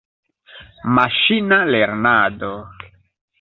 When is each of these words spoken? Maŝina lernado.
Maŝina 0.99 1.59
lernado. 1.75 2.51